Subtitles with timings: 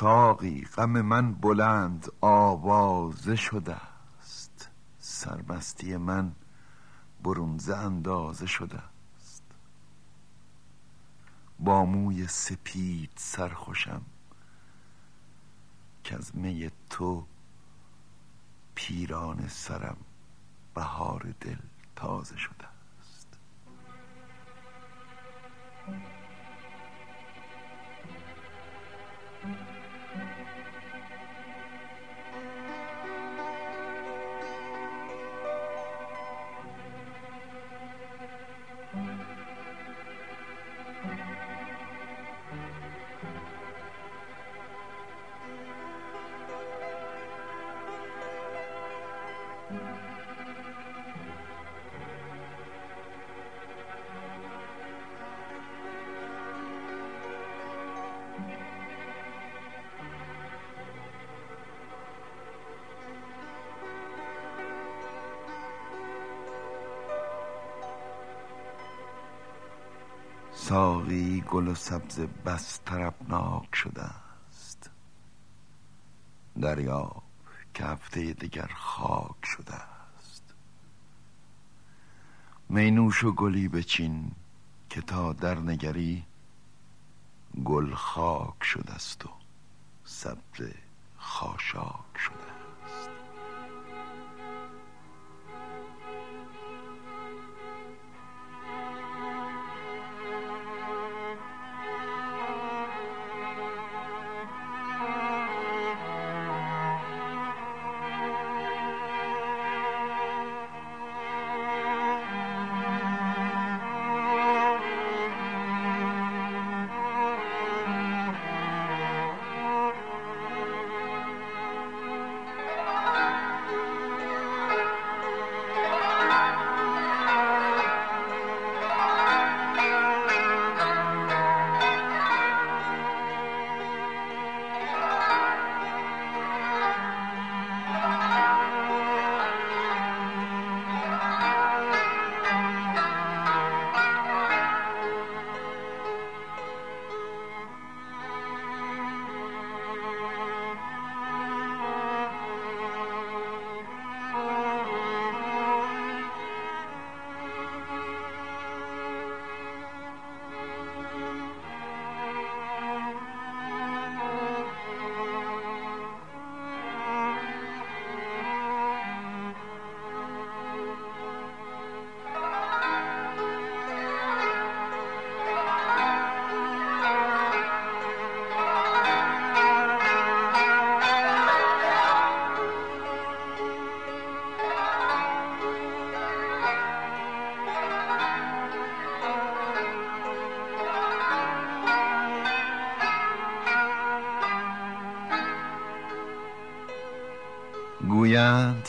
[0.00, 3.76] ساقی غم من بلند آوازه شده
[4.20, 4.70] است.
[4.98, 6.32] سرمستی من
[7.22, 8.78] برونزه اندازه شده
[9.16, 9.42] است.
[11.58, 14.02] با موی سپید سرخوشم
[16.04, 17.26] که از می تو
[18.74, 19.96] پیران سرم
[20.74, 21.58] بهار دل
[21.96, 23.38] تازه شده است.
[70.68, 74.90] ساقی گل و سبزه بس طربناک شده است
[76.60, 77.22] دریاب
[77.74, 80.42] که هفته دگر خاک شده است
[82.68, 84.30] مینوش و گلی بچین
[84.90, 86.24] که تا در نگری
[87.64, 89.28] گل خاک شده است و
[90.04, 90.74] سبزه
[91.16, 92.07] خاشاک.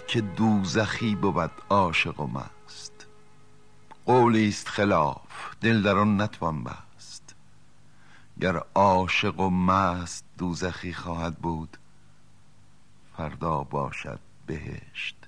[0.09, 3.07] که دوزخی بود عاشق و مست.
[4.05, 7.35] قولی است خلاف دل در آن نتوان بست.
[8.41, 11.77] گر عاشق و مست دوزخی خواهد بود
[13.17, 15.18] فردا باشد بهشت.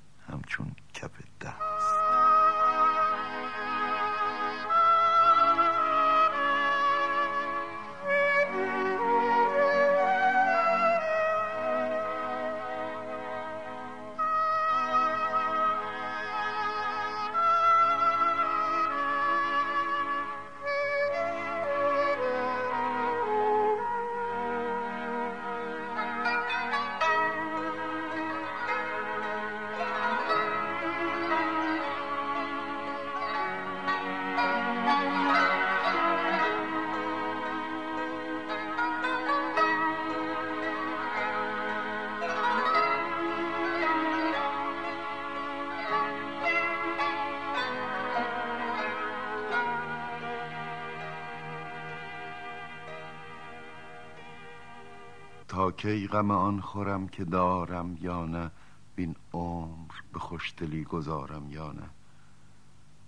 [55.82, 58.52] کی غم آن خورم که دارم یا نه
[58.96, 61.90] بین عمر به خوشدلی گذارم یا نه.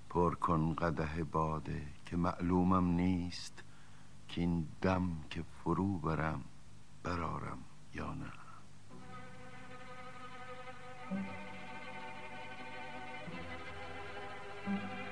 [0.10, 3.64] پر کن قده باده که معلومم نیست
[4.28, 6.42] که این دم که فرو برم
[7.04, 7.58] برارم
[7.94, 8.32] یا نه.
[14.66, 15.03] قومی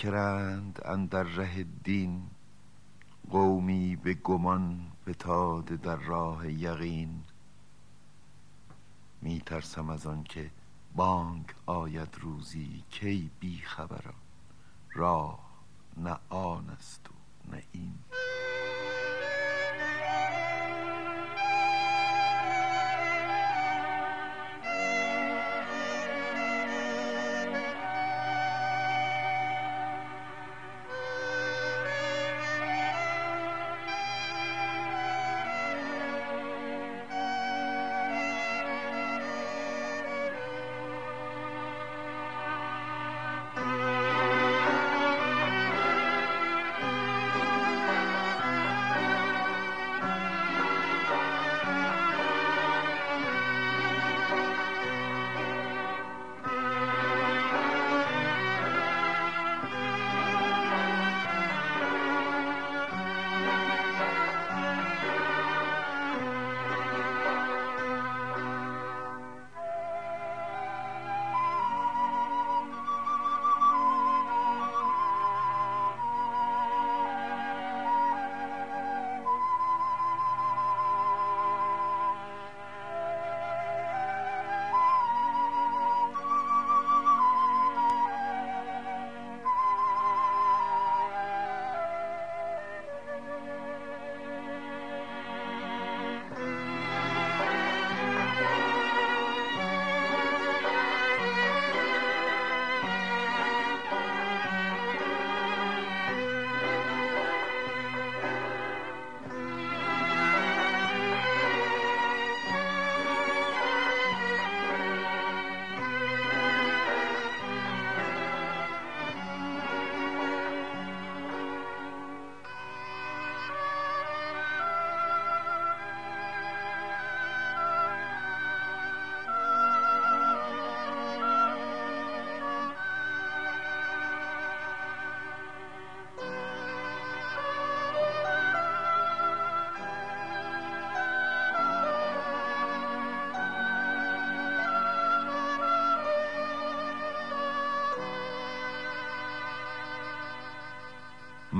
[0.00, 2.22] متفکرند اندر ره دین
[3.30, 7.22] قومی به گمان فتاده در راه یقین.
[9.22, 10.50] می ترسم از آن که
[10.94, 14.14] بانگ آید روزی کی بی خبران
[14.92, 15.38] راه
[15.96, 17.12] نه آن است و
[17.52, 17.94] نه این.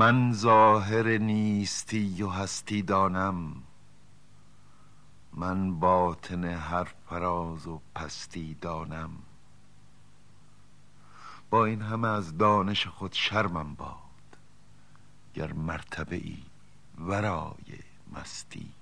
[0.00, 3.62] من ظاهر نیستی و هستی دانم.
[5.32, 9.10] من باطن هر فراز و پستی دانم.
[11.50, 14.38] با این همه از دانش خود شرمم باد
[15.34, 16.38] گر مرتبه ای
[16.98, 17.78] ورای
[18.12, 18.72] مستی.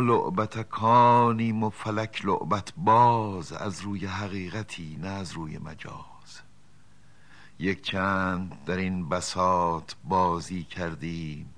[0.00, 6.40] ما لعبتکانیم و فلک لعبت باز از روی حقیقتی نه از روی مجاز.
[7.58, 11.54] یک چند در این بساط بازی کردیم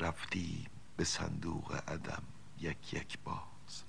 [0.00, 2.22] رفتیم به صندوق عدم
[2.60, 3.84] یک یک باز.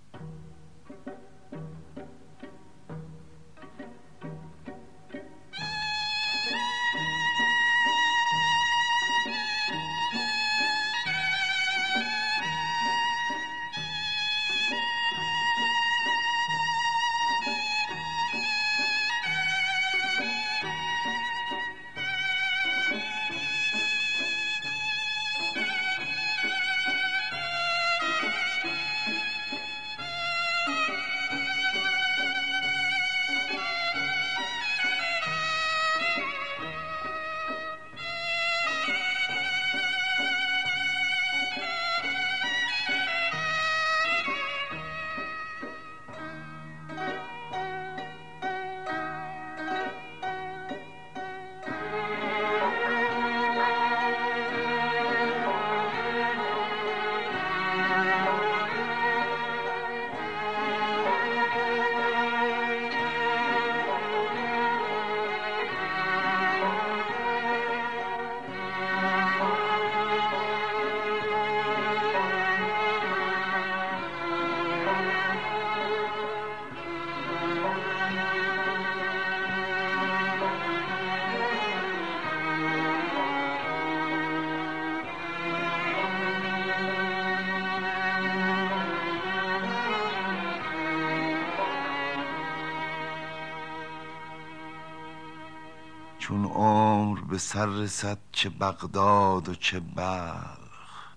[97.34, 101.16] به سر رسد چه بغداد و چه بلخ.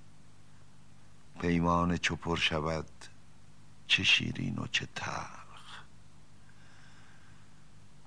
[1.41, 2.89] پیمان چو پر شود
[3.87, 5.85] چه شیرین و چه تلخ.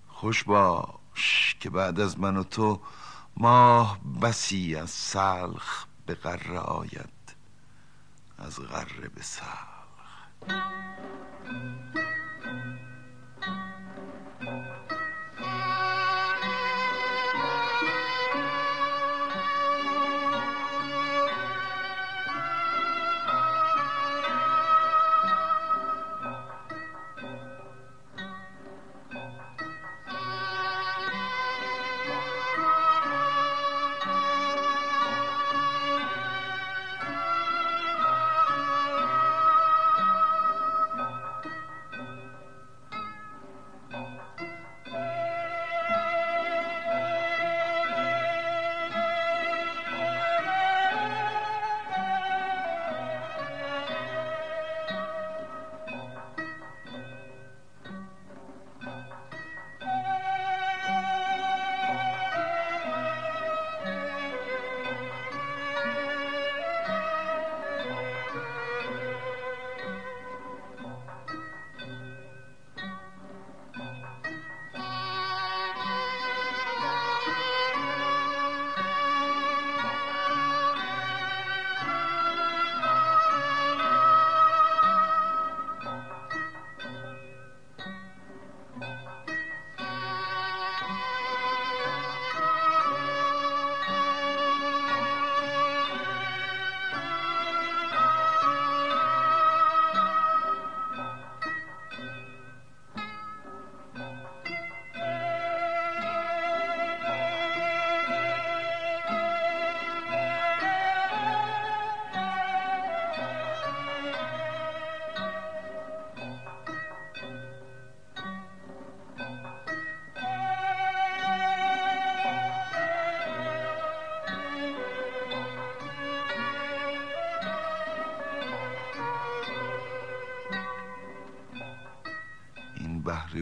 [0.07, 2.81] خوش باش که بعد از من و تو
[3.37, 7.35] ماه بسی از سلخ به قره آید
[8.37, 10.78] از غره به سلخ.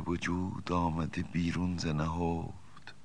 [0.07, 2.95] وجود آمده بیرون ز نهفت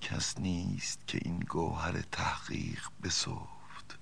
[0.00, 3.98] کس نیست که این گوهر تحقیق بسفت.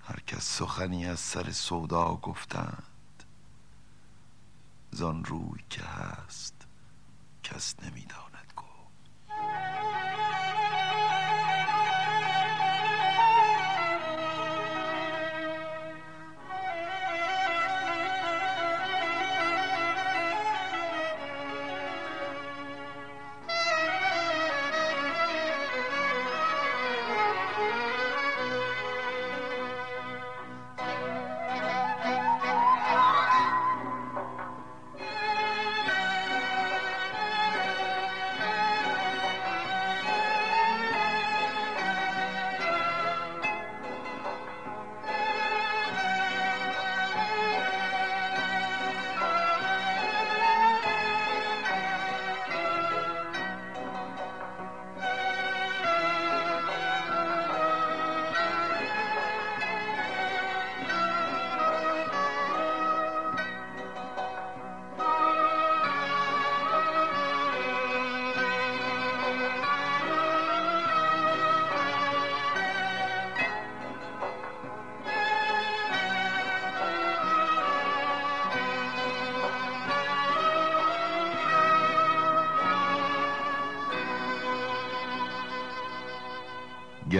[0.00, 3.24] هر کس سخنی از سر سودا گفتند.
[4.90, 6.66] زان روی که هست
[7.42, 8.33] کس نمی‌داند.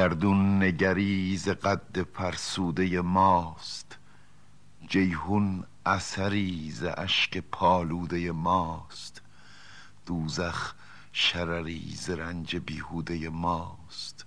[0.04, 3.98] گردون نگریز قد فرسوده ماست.
[4.88, 9.22] جیهون اثری ز اشک پالوده ماست.
[10.06, 10.74] دوزخ
[11.12, 14.26] شرری ز رنج بیهوده ماست.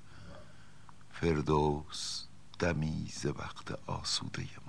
[1.11, 2.23] فردوس
[2.59, 4.66] دمی ز وقت آسوده ماست.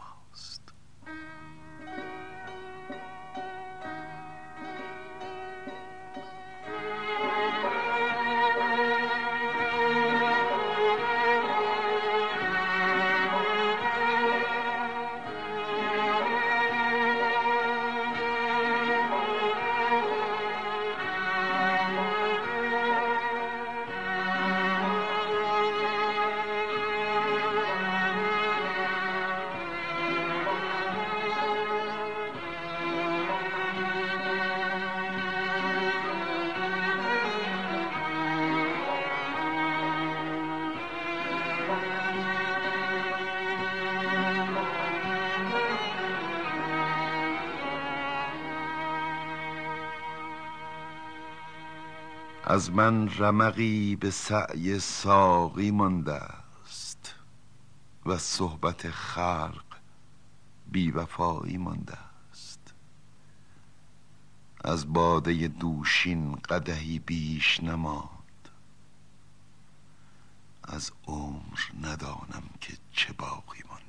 [52.59, 57.15] از من رمقی به سعی ساقی مانده است
[58.07, 59.65] و صحبت خلق
[60.67, 61.99] بیوفایی مانده
[62.31, 62.75] است.
[64.65, 68.49] از باده دوشین قدهی بیش نماند.
[70.65, 73.88] از عمر ندانم که چه باقی مانده.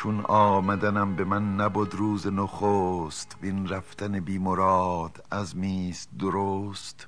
[0.00, 7.06] چون آمدنم به من نبود روز نخست وین رفتن بی مراد از میست درست.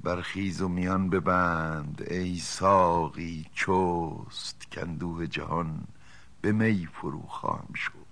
[0.00, 4.70] برخیز و میان ببند ای ساقی چست.
[4.72, 5.84] کندوه جهان
[6.40, 8.03] به می فرو خواهم شد.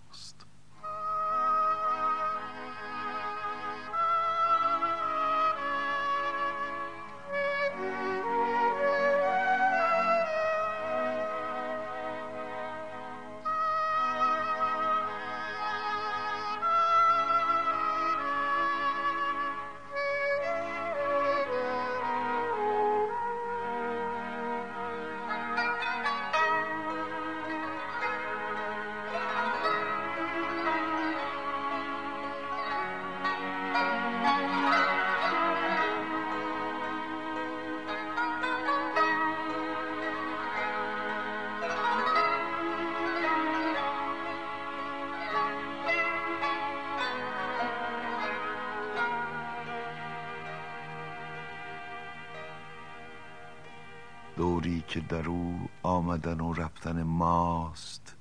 [55.12, 58.16] در او آمدن و رفتن ماست.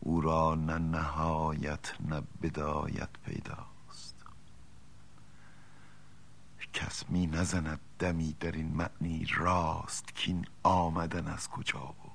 [0.00, 4.24] او را نه نهایت نه بدایت پیداست.
[6.72, 12.05] کس می نزند دمی در این معنی راست که این آمدن از کجا و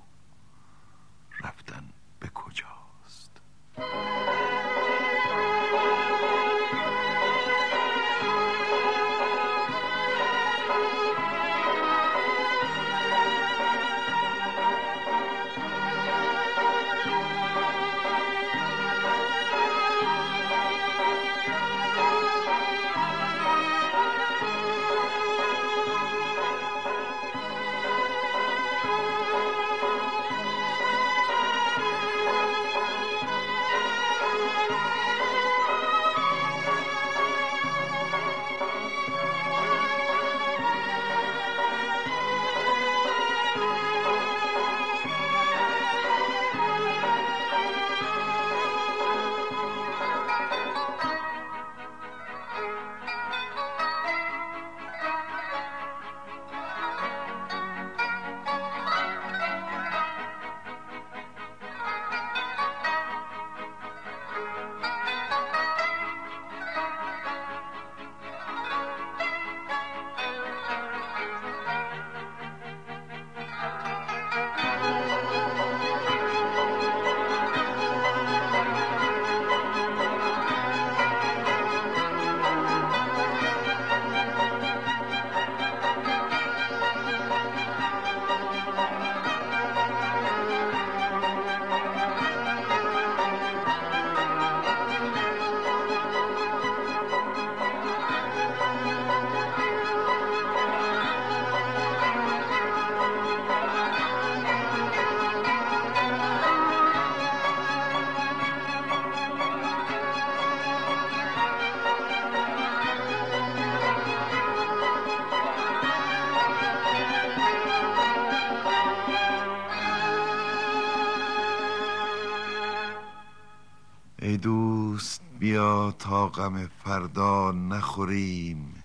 [125.39, 128.83] بیا تا غم فردا نخوریم.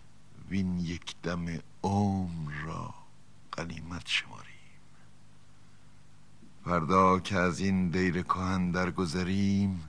[0.51, 1.47] وین یک دم
[1.83, 2.95] عمر را
[3.53, 4.47] غنیمت شماریم.
[6.65, 9.89] فردا که از این دیر کهن درگذریم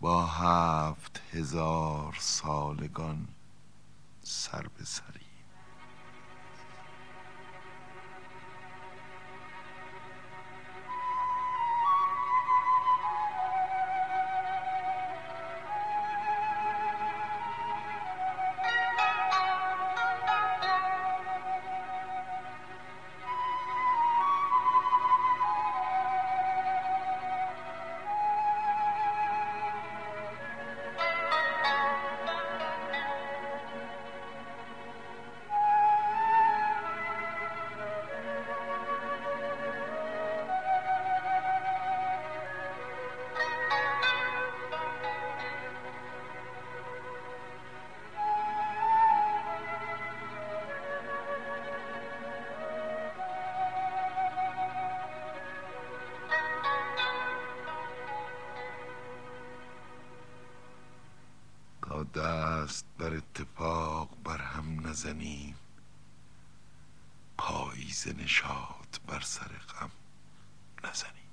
[0.00, 3.28] با هفت هزار سالگان
[4.22, 5.23] سر به سریم.
[65.04, 65.54] هم نزنیم
[67.38, 69.90] پاییز نشاط بر سر غم
[70.84, 71.32] نزنیم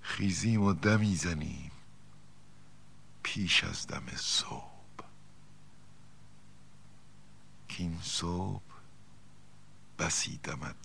[0.00, 1.70] خیزیم و دمی زنیم
[3.22, 5.04] پیش از دم صبح.
[7.68, 8.62] کین صبح
[9.98, 10.83] بسی دمد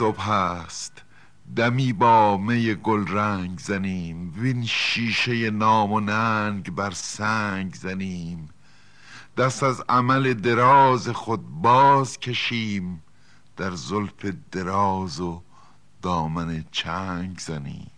[0.00, 1.02] صبح است.
[1.56, 4.34] دمی با می گل رنگ زنیم.
[4.36, 8.48] وین شیشه نام و ننگ بر سنگ زنیم.
[9.36, 13.02] دست از عمل دراز خود باز کشیم.
[13.56, 15.42] در زلف دراز و
[16.02, 17.90] دامن چنگ زنیم.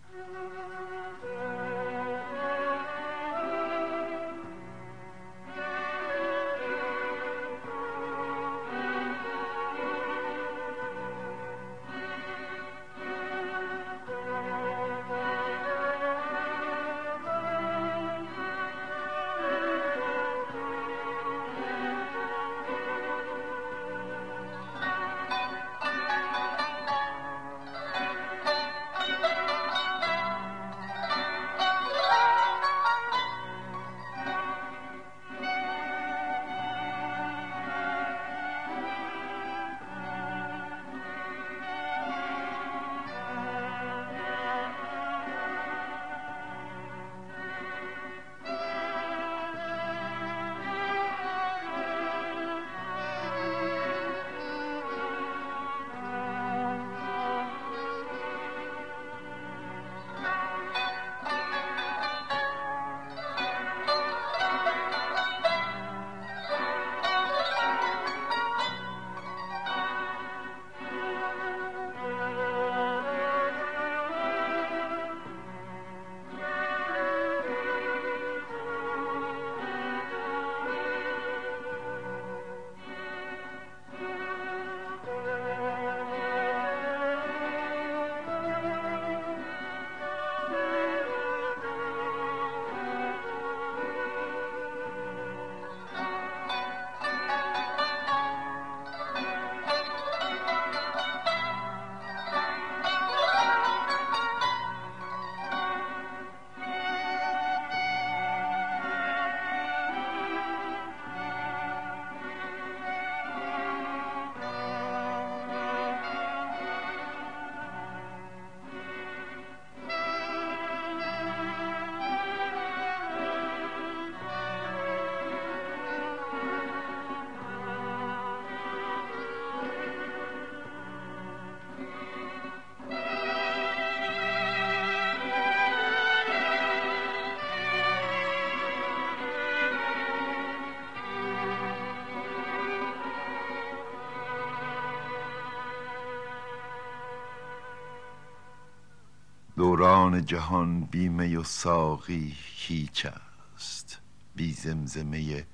[150.03, 153.07] دوران جهان بی می و ساقی هیچ
[153.55, 154.01] است.
[154.35, 155.45] بی زمزمه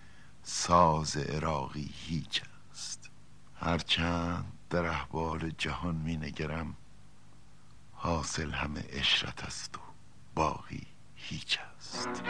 [0.43, 3.09] ساز عراقی هیچ است.
[3.55, 6.75] هرچند در احوال جهان می نگرم
[7.91, 9.81] حاصل همه اشرت است و
[10.35, 12.23] باقی هیچ است.